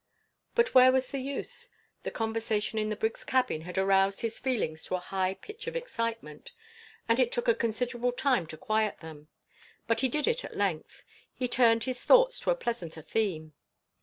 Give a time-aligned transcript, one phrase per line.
[0.55, 1.69] But where was the use?
[2.01, 5.75] The conversation in the brig's cabin had aroused his feelings to a high pitch of
[5.75, 6.53] excitement,
[7.07, 9.27] and it took a considerable time to quiet them;
[9.85, 11.03] but he did it at length.
[11.35, 13.53] He turned his thoughts to a pleasanter theme.